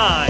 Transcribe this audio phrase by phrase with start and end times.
[0.00, 0.29] time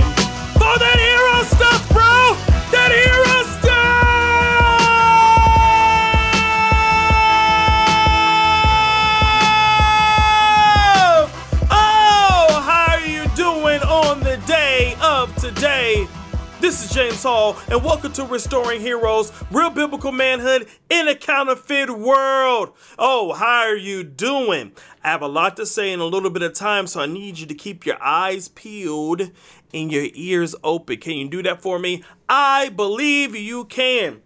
[16.93, 22.73] James Hall, and welcome to Restoring Heroes, Real Biblical Manhood in a Counterfeit World.
[22.99, 24.73] Oh, how are you doing?
[25.05, 27.39] I have a lot to say in a little bit of time, so I need
[27.39, 29.31] you to keep your eyes peeled
[29.73, 30.99] and your ears open.
[30.99, 32.03] Can you do that for me?
[32.29, 34.23] I believe you can.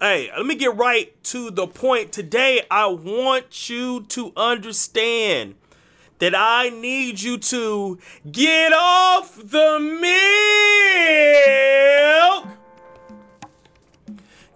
[0.00, 2.12] Hey, let me get right to the point.
[2.12, 5.56] Today, I want you to understand
[6.18, 7.98] that I need you to
[8.30, 9.78] get off the
[12.44, 12.48] milk.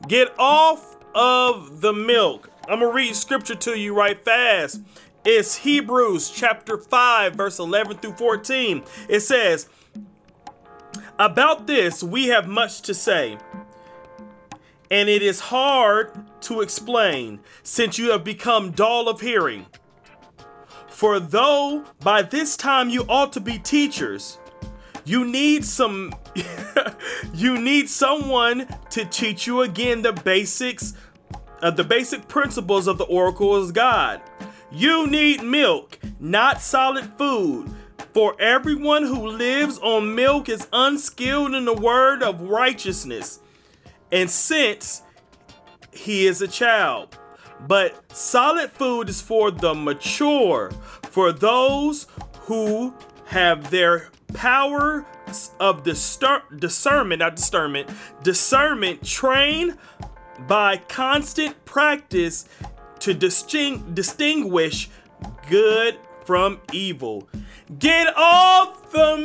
[0.07, 2.51] Get off of the milk.
[2.69, 4.83] I'm going to read scripture to you right fast.
[5.25, 8.83] It's Hebrews chapter 5, verse 11 through 14.
[9.09, 9.69] It says,
[11.19, 13.37] About this we have much to say,
[14.91, 16.13] and it is hard
[16.43, 19.67] to explain since you have become dull of hearing.
[20.99, 24.37] For though by this time you ought to be teachers,
[25.05, 26.13] you need some
[27.33, 30.95] you need someone to teach you again the basics
[31.63, 34.21] of the basic principles of the oracle of God.
[34.73, 37.71] You need milk, not solid food.
[38.13, 43.39] For everyone who lives on milk is unskilled in the word of righteousness,
[44.11, 45.03] and since
[45.93, 47.17] he is a child.
[47.67, 50.71] But solid food is for the mature,
[51.11, 52.07] for those
[52.43, 52.95] who
[53.27, 55.07] have their power
[55.61, 57.91] of discer- discernment, not discernment,
[58.23, 59.77] discernment trained
[60.47, 62.47] by constant practice
[63.01, 64.89] to disting- distinguish
[65.49, 67.29] good from evil.
[67.79, 69.17] Get off the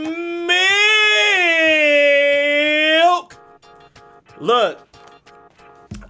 [2.98, 3.38] milk!
[4.40, 4.88] Look,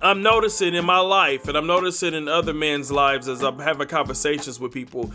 [0.03, 3.87] I'm noticing in my life, and I'm noticing in other men's lives as I'm having
[3.87, 5.11] conversations with people,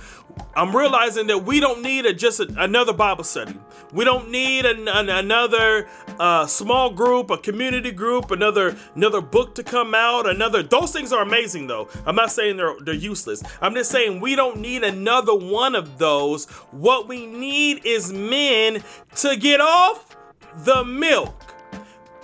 [0.56, 3.54] I'm realizing that we don't need a, just a, another Bible study.
[3.92, 5.86] We don't need an, an, another
[6.18, 10.26] uh, small group, a community group, another another book to come out.
[10.28, 11.88] Another those things are amazing though.
[12.06, 13.42] I'm not saying they're they're useless.
[13.60, 16.46] I'm just saying we don't need another one of those.
[16.70, 18.82] What we need is men
[19.16, 20.16] to get off
[20.64, 21.54] the milk,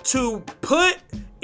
[0.05, 0.97] to put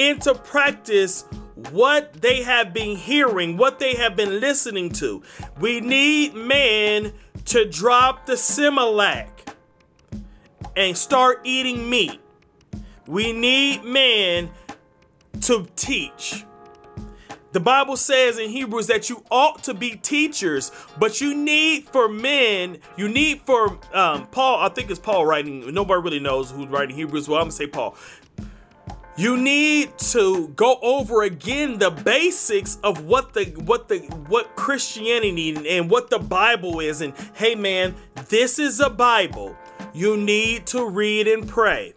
[0.10, 1.26] into practice
[1.72, 5.22] what they have been hearing, what they have been listening to.
[5.60, 7.14] We need men
[7.46, 9.28] to drop the Similac
[10.76, 12.20] and start eating meat.
[13.08, 14.50] We need men
[15.42, 16.46] to teach.
[17.52, 22.08] The Bible says in Hebrews that you ought to be teachers, but you need for
[22.08, 26.70] men, you need for um, Paul, I think it's Paul writing, nobody really knows who's
[26.70, 27.28] writing Hebrews.
[27.28, 27.98] Well, I'm gonna say Paul.
[29.18, 34.00] You need to go over again the basics of what the what the
[34.30, 37.96] what Christianity and what the Bible is and hey man,
[38.30, 39.56] this is a Bible.
[39.94, 41.94] You need to read and pray.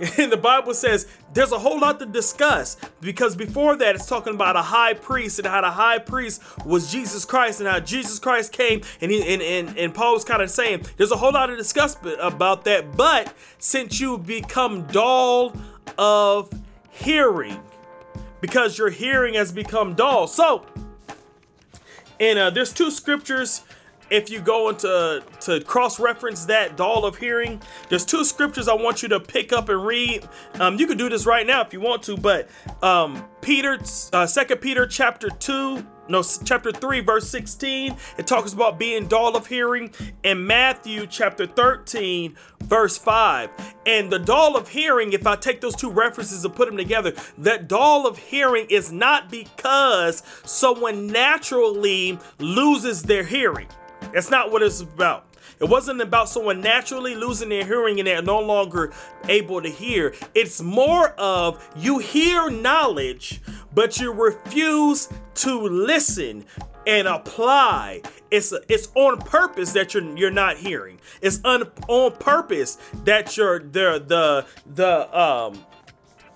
[0.18, 4.34] And the Bible says there's a whole lot to discuss because before that it's talking
[4.34, 8.18] about a high priest and how the high priest was Jesus Christ and how Jesus
[8.18, 11.32] Christ came and he and, and, and Paul was kind of saying there's a whole
[11.32, 15.54] lot to discuss about that but since you become dull
[15.98, 16.50] of
[16.90, 17.60] hearing.
[18.40, 20.26] Because your hearing has become dull.
[20.26, 20.66] So
[22.22, 23.62] and uh, there's two scriptures.
[24.08, 29.02] If you go into to cross-reference that dull of hearing there's two scriptures i want
[29.02, 30.28] you to pick up and read.
[30.60, 32.50] Um, you can do this right now if you want to but
[32.82, 33.78] um, peter
[34.12, 39.36] uh, second peter chapter 2 no chapter 3 verse 16 it talks about being dull
[39.36, 39.92] of hearing.
[40.22, 43.50] And matthew chapter 13 verse 5
[43.86, 47.12] and the dull of hearing if i take those two references and put them together
[47.38, 53.66] that dull of hearing is not because someone naturally loses their hearing.
[54.12, 55.26] That's not what it's about.
[55.60, 58.92] It wasn't about someone naturally losing their hearing and they're no longer
[59.28, 60.14] able to hear.
[60.34, 63.40] It's more of you hear knowledge,
[63.74, 66.44] but you refuse to listen
[66.86, 68.02] and apply.
[68.30, 71.00] It's it's on purpose that you're you're not hearing.
[71.20, 75.64] It's un, on purpose that you're the the the um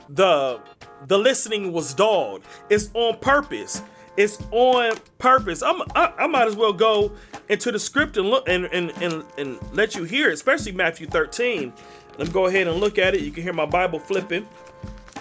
[0.09, 0.61] the
[1.06, 2.43] the listening was dulled.
[2.71, 3.83] It's on purpose.
[4.17, 5.62] It's on purpose.
[5.62, 7.12] I'm, I, I might as well go
[7.50, 11.06] into the script and look and, and, and, and let you hear it, especially Matthew
[11.06, 11.73] 13.
[12.19, 13.21] Let me go ahead and look at it.
[13.21, 14.49] You can hear my Bible flipping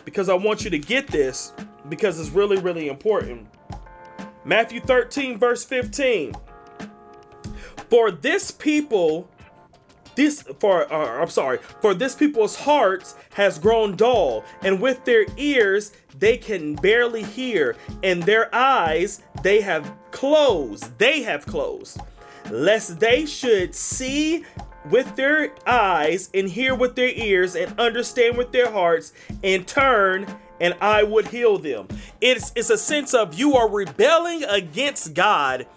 [0.06, 1.52] because I want you to get this
[1.90, 3.48] because it's really, really important.
[4.44, 6.36] Matthew 13, verse 15.
[7.90, 9.30] For this people
[10.16, 15.26] this for uh, I'm sorry, for this people's hearts has grown dull, and with their
[15.38, 20.98] ears they can barely hear, and their eyes they have closed.
[20.98, 22.00] They have closed,
[22.50, 24.46] lest they should see
[24.90, 30.28] with their eyes and hear with their ears and understand with their hearts and turn
[30.60, 31.88] and I would heal them.
[32.22, 35.68] It's it's a sense of you are rebelling against God,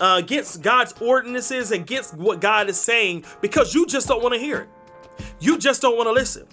[0.00, 4.40] uh, against God's ordinances, against what God is saying because you just don't want to
[4.40, 4.68] hear it.
[5.40, 6.46] You just don't want to listen.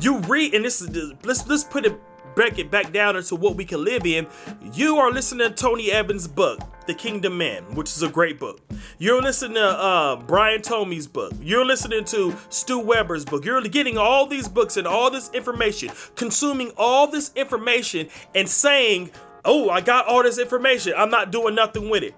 [0.00, 2.00] You read, and this is let's let's put it
[2.38, 4.24] break it back down into what we can live in.
[4.72, 8.60] You are listening to Tony Evans' book, The Kingdom Man, which is a great book.
[8.98, 11.32] You're listening to uh, Brian Tomey's book.
[11.42, 13.44] You're listening to Stu Weber's book.
[13.44, 18.06] You're getting all these books and all this information, consuming all this information,
[18.36, 19.10] and saying,
[19.44, 20.94] "Oh, I got all this information.
[20.96, 22.14] I'm not doing nothing with it."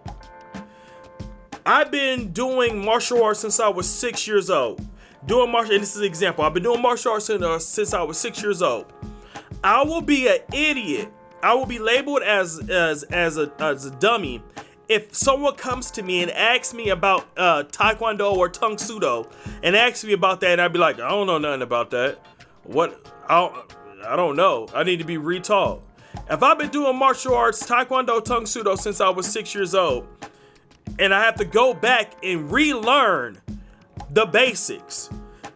[1.64, 4.86] I've been doing martial arts since I was six years old.
[5.24, 6.44] Doing martial, and this is an example.
[6.44, 8.92] I've been doing martial arts since, uh, since I was six years old.
[9.62, 11.12] I will be an idiot.
[11.42, 14.42] I will be labeled as as as a as a dummy
[14.90, 19.24] if someone comes to me and asks me about uh, Taekwondo or Tang Soo Do
[19.62, 22.18] and asks me about that, and I'd be like, I don't know nothing about that.
[22.64, 23.00] What?
[23.28, 23.74] I don't,
[24.04, 24.68] I don't know.
[24.74, 25.82] I need to be retaught.
[26.28, 29.76] If I've been doing martial arts, Taekwondo, Tang Soo Do since I was six years
[29.76, 30.08] old,
[30.98, 33.40] and I have to go back and relearn
[34.10, 35.08] the basics.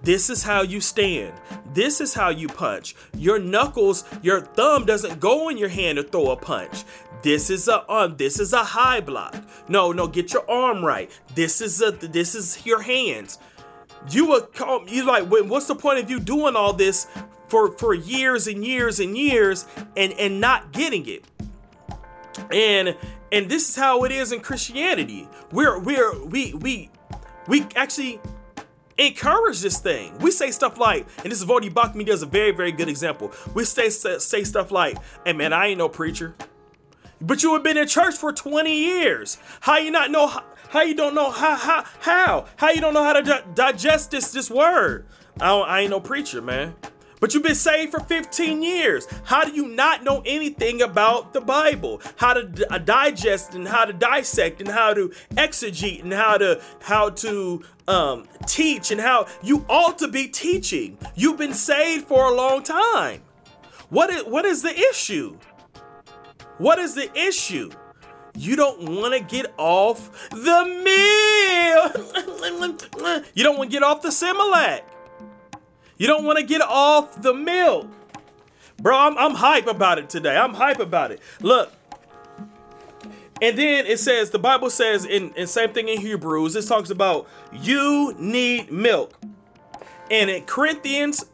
[0.04, 1.32] This is how you stand.
[1.72, 2.94] This is how you punch.
[3.16, 6.84] Your knuckles, your thumb doesn't go in your hand to throw a punch.
[7.22, 9.34] This is a um, this is a high block.
[9.66, 11.10] No, no, get your arm right.
[11.34, 13.38] This is a this is your hands.
[14.10, 17.06] You would call you like what's the point of you doing all this
[17.48, 19.64] for for years and years and years
[19.96, 21.24] and and not getting it?
[22.52, 22.94] And
[23.32, 25.26] and this is how it is in Christianity.
[25.50, 26.90] We're we're we we
[27.48, 28.20] we actually
[28.98, 30.16] encourage this thing.
[30.18, 33.32] We say stuff like, and this is Voddie Baucham does a very, very good example.
[33.54, 36.34] We say, say, say stuff like, hey man, I ain't no preacher.
[37.20, 39.38] But you have been in church for 20 years.
[39.60, 42.94] How you not know how, how you don't know how how how how you don't
[42.94, 45.06] know how to di- digest this this word?
[45.40, 46.74] I, I ain't no preacher, man.
[47.24, 49.06] But you've been saved for 15 years.
[49.24, 52.02] How do you not know anything about the Bible?
[52.16, 56.36] How to d- uh, digest and how to dissect and how to exegete and how
[56.36, 60.98] to how to um, teach and how you ought to be teaching.
[61.14, 63.22] You've been saved for a long time.
[63.88, 65.38] What is what is the issue?
[66.58, 67.70] What is the issue?
[68.36, 71.88] You don't want to get off the meal.
[73.34, 74.82] you don't want to get off the Similac.
[75.96, 77.88] You don't want to get off the milk.
[78.80, 80.36] Bro, I'm, I'm hype about it today.
[80.36, 81.20] I'm hype about it.
[81.40, 81.72] Look.
[83.40, 86.90] And then it says, the Bible says, in, in same thing in Hebrews, it talks
[86.90, 89.20] about you need milk.
[90.10, 91.26] And in Corinthians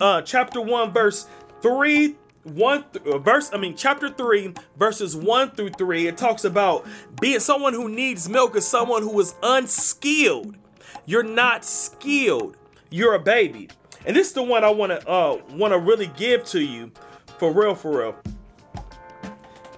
[0.00, 1.26] uh, chapter 1, verse
[1.62, 6.42] 3 one th- uh, verse i mean chapter 3 verses 1 through 3 it talks
[6.42, 6.86] about
[7.20, 10.56] being someone who needs milk is someone who is unskilled
[11.04, 12.56] you're not skilled
[12.88, 13.68] you're a baby
[14.06, 16.90] and this is the one i want to uh want to really give to you
[17.38, 17.98] for real for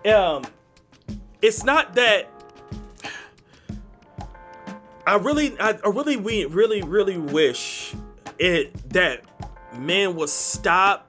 [0.05, 0.45] real um
[1.41, 2.31] it's not that
[5.07, 7.95] i really i, I really we really really wish
[8.39, 9.23] it that
[9.79, 11.09] men would stop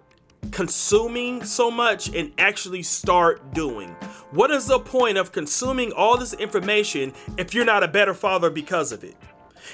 [0.51, 3.89] consuming so much and actually start doing.
[4.31, 8.49] What is the point of consuming all this information if you're not a better father
[8.49, 9.15] because of it?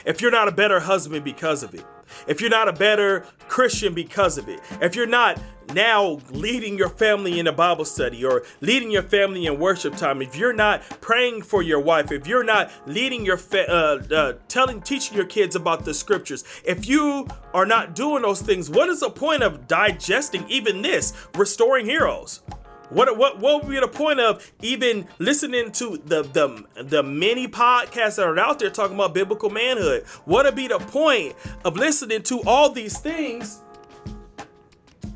[0.05, 1.85] If you're not a better husband because of it?
[2.27, 4.59] If you're not a better Christian because of it?
[4.81, 5.39] If you're not
[5.73, 10.21] now leading your family in a Bible study or leading your family in worship time,
[10.21, 14.33] if you're not praying for your wife, if you're not leading your fa- uh, uh,
[14.47, 18.89] telling, teaching your kids about the scriptures, if you are not doing those things, what
[18.89, 22.41] is the point of digesting even this, restoring heroes?
[22.89, 27.47] What what what would be the point of even listening to the the the many
[27.47, 30.05] podcasts that are out there talking about biblical manhood?
[30.25, 33.61] What would be the point of listening to all these things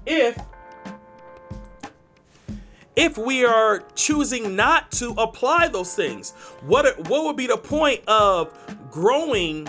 [0.05, 0.37] if
[2.95, 6.31] if we are choosing not to apply those things?
[6.61, 8.53] What what would be the point of
[8.91, 9.67] growing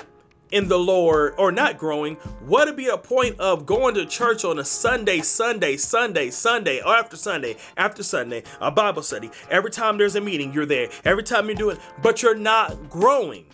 [0.55, 2.15] in the Lord or not growing?
[2.47, 6.81] What would be a point of going to church on a Sunday, Sunday, Sunday, Sunday,
[6.81, 9.31] or after Sunday, after Sunday, a Bible study?
[9.51, 10.89] Every time there's a meeting, you're there.
[11.05, 13.47] Every time you're doing, but you're not growing.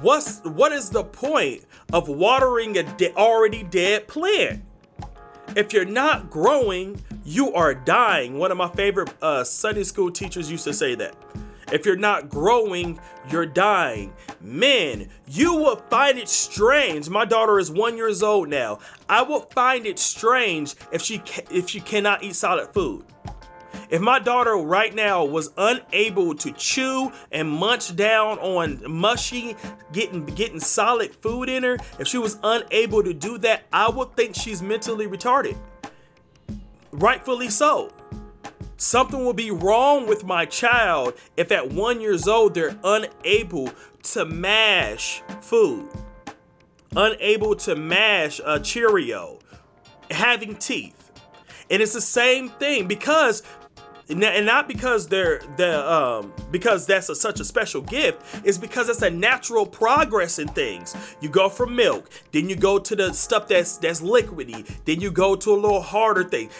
[0.00, 4.64] What's what is the point of watering a de- already dead plant?
[5.54, 8.38] If you're not growing, you are dying.
[8.38, 11.14] One of my favorite uh, Sunday school teachers used to say that.
[11.72, 12.98] If you're not growing,
[13.30, 14.12] you're dying.
[14.40, 17.08] Men, you will find it strange.
[17.08, 18.78] My daughter is one years old now.
[19.08, 23.04] I will find it strange if she if she cannot eat solid food.
[23.88, 29.56] If my daughter right now was unable to chew and munch down on mushy,
[29.92, 34.16] getting getting solid food in her, if she was unable to do that, I would
[34.16, 35.56] think she's mentally retarded.
[36.92, 37.92] Rightfully so.
[38.76, 43.70] Something will be wrong with my child if at one years old they're unable
[44.02, 45.88] to mash food,
[46.94, 49.38] unable to mash a Cheerio,
[50.10, 51.10] having teeth.
[51.70, 53.42] And it's the same thing because
[54.08, 58.22] and not because they're the um because that's a, such a special gift.
[58.44, 60.94] It's because it's a natural progress in things.
[61.20, 65.10] You go from milk then you go to the stuff that's that's liquidy then you
[65.10, 66.50] go to a little harder thing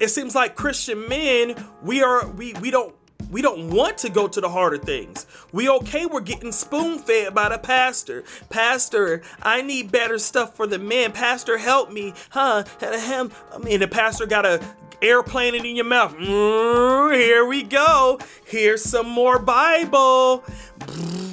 [0.00, 2.94] it seems like Christian men, we are we we don't
[3.30, 5.26] we don't want to go to the harder things.
[5.52, 8.24] We okay we're getting spoon fed by the pastor.
[8.50, 11.12] Pastor, I need better stuff for the men.
[11.12, 12.14] Pastor, help me.
[12.30, 12.64] Huh?
[12.80, 14.60] I mean the pastor got a
[15.02, 16.14] airplane in your mouth.
[16.16, 18.18] Mm, here we go.
[18.44, 20.44] Here's some more Bible.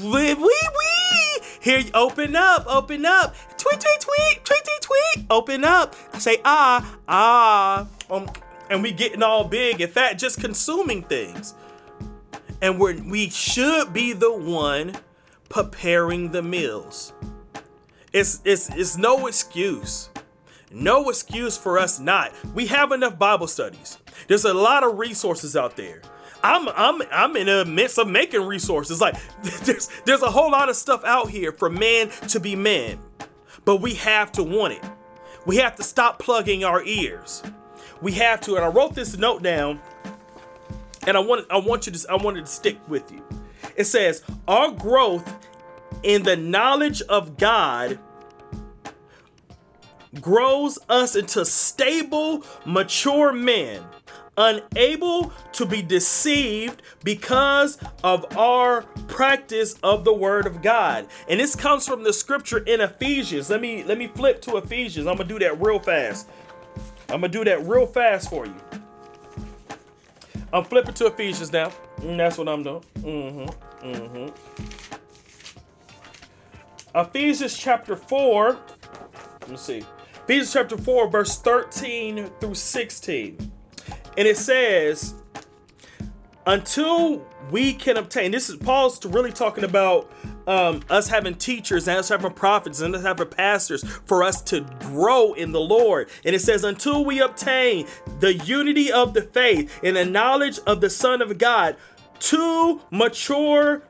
[0.03, 1.39] Wee wee wee.
[1.61, 3.35] Here, open up, open up.
[3.57, 5.25] Tweet, tweet, tweet, tweet, tweet, tweet.
[5.29, 5.95] Open up.
[6.11, 7.87] I say ah, ah.
[8.09, 8.27] Um,
[8.73, 11.53] and we getting all big and fat just consuming things.
[12.59, 14.95] And we we should be the one
[15.47, 17.13] preparing the meals.
[18.11, 20.09] It's it's it's no excuse.
[20.71, 22.33] No excuse for us not.
[22.55, 23.99] We have enough Bible studies.
[24.27, 26.01] There's a lot of resources out there.
[26.41, 28.99] I'm I'm I'm in the midst of making resources.
[28.99, 29.15] Like
[29.65, 32.99] there's there's a whole lot of stuff out here for men to be men.
[33.65, 34.83] But we have to want it.
[35.45, 37.43] We have to stop plugging our ears
[38.01, 38.55] we have to.
[38.55, 39.79] And I wrote this note down,
[41.07, 43.23] and I want I want you to I wanted to stick with you.
[43.75, 45.31] It says our growth
[46.03, 47.99] in the knowledge of God
[50.21, 53.83] grows us into stable, mature men,
[54.37, 61.07] unable to be deceived because of our practice of the word of God.
[61.27, 63.49] And this comes from the scripture in Ephesians.
[63.49, 65.07] Let me let me flip to Ephesians.
[65.07, 66.29] I'm going to do that real fast.
[67.13, 68.55] I'm gonna do that real fast for you.
[70.51, 71.71] I'm flipping to Ephesians now.
[71.97, 72.83] Mm, that's what I'm doing.
[72.99, 73.87] Mm-hmm.
[73.87, 74.29] Mm-hmm.
[76.95, 78.57] Ephesians chapter 4.
[79.41, 79.83] Let me see.
[80.23, 83.51] Ephesians chapter 4, verse 13 through 16.
[84.17, 85.13] And it says,
[86.47, 90.11] until we can obtain, this is Paul's really talking about
[90.47, 94.61] um, us having teachers and us having prophets and us having pastors for us to
[94.79, 96.09] grow in the Lord.
[96.25, 97.87] And it says, until we obtain
[98.19, 101.75] the unity of the faith and the knowledge of the Son of God
[102.19, 103.83] to mature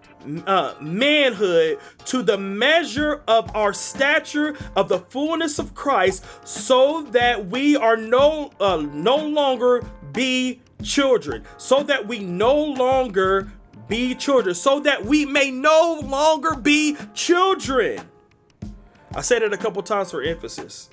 [0.47, 7.47] uh, manhood to the measure of our stature of the fullness of Christ, so that
[7.47, 13.51] we are no uh, no longer be children, so that we no longer
[13.93, 18.01] be children, so that we may no longer be children.
[19.13, 20.89] I said it a couple times for emphasis.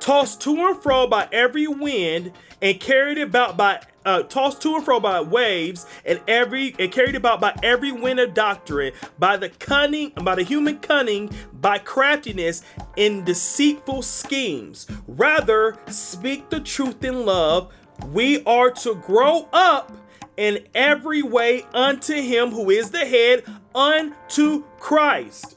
[0.00, 4.84] Tossed to and fro by every wind and carried about by uh, tossed to and
[4.84, 9.50] fro by waves and every and carried about by every wind of doctrine, by the
[9.50, 12.64] cunning, by the human cunning, by craftiness
[12.96, 14.88] in deceitful schemes.
[15.06, 17.72] Rather, speak the truth in love.
[18.10, 19.92] We are to grow up
[20.36, 25.56] in every way unto him who is the head, unto Christ.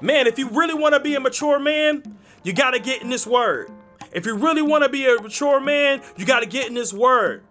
[0.00, 3.10] Man, if you really want to be a mature man, you got to get in
[3.10, 3.70] this word.
[4.12, 6.92] If you really want to be a mature man, you got to get in this
[6.92, 7.42] word.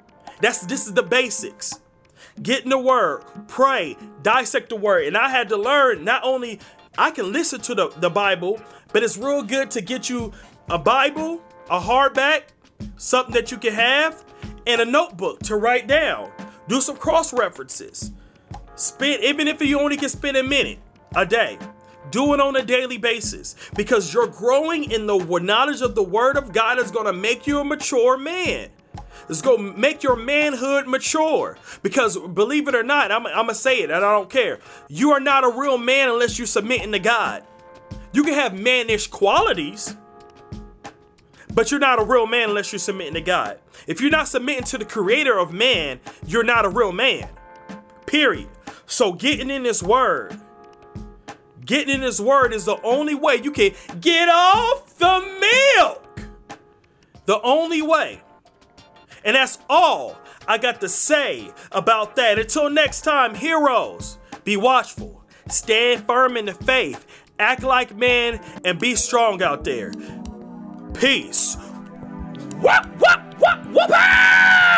[0.42, 1.80] That's this is the basics.
[2.42, 5.06] Get in the word, pray, dissect the word.
[5.06, 6.60] And I had to learn not only
[6.98, 8.62] I can listen to the, the Bible,
[8.94, 10.32] but it's real good to get you
[10.70, 12.44] a Bible, a hardback,
[12.98, 14.24] something that you can have,
[14.68, 16.32] and a notebook to write down.
[16.68, 18.12] Do some cross references.
[18.76, 20.80] Spend, even if you only can spend a minute
[21.16, 21.58] a day,
[22.12, 26.38] do it on a daily basis because you're growing in the knowledge of the Word
[26.38, 28.70] of God is going to make you a mature man.
[29.30, 31.58] It's going to make your manhood mature.
[31.84, 34.60] Because believe it or not, I'm, I'm going to say it and I don't care.
[34.88, 37.44] You are not a real man unless you're submitting to God.
[38.12, 39.96] You can have mannish qualities,
[41.54, 43.60] but you're not a real man unless you're submitting to God.
[43.88, 47.30] If you're not submitting to the creator of man, you're not a real man.
[48.06, 48.50] Period.
[48.86, 50.40] So getting in this word,
[51.64, 53.72] getting in this word is the only way you can
[54.02, 56.22] get off the milk.
[57.26, 58.22] The only way.
[59.24, 60.18] And that's all.
[60.48, 62.40] I got to say about that.
[62.40, 67.06] Until next time, heroes, be watchful, stand firm in the faith,
[67.38, 69.92] act like men, and be strong out there.
[70.96, 71.56] Peace.
[73.40, 74.69] 我我怕。